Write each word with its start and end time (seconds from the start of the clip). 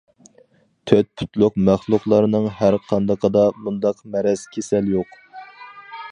تۆت 0.91 1.07
پۇتلۇق 1.21 1.59
مەخلۇقلارنىڭ 1.67 2.47
ھەر 2.61 2.77
قاندىقىدا 2.91 3.43
مۇنداق 3.67 4.01
مەرەز 4.15 4.47
كېسەل 4.57 4.89
يوق. 4.97 5.13